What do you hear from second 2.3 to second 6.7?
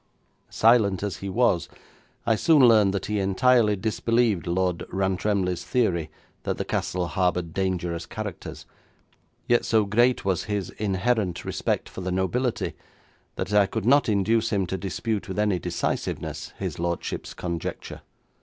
soon learned that he entirely disbelieved Lord Rantremly's theory that the